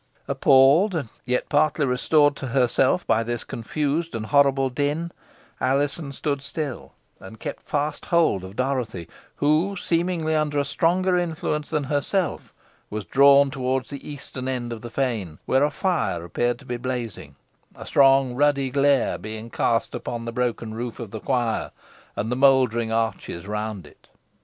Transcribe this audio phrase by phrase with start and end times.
[0.27, 5.11] Appalled, yet partly restored to herself by this confused and horrible din,
[5.61, 11.69] Alizon stood still and kept fast hold of Dorothy, who, seemingly under a stronger influence
[11.69, 12.51] than herself,
[12.89, 16.77] was drawn towards the eastern end of the fane, where a fire appeared to be
[16.77, 17.35] blazing,
[17.75, 21.69] a strong ruddy glare being cast upon the broken roof of the choir,
[22.15, 24.07] and the mouldering arches around it.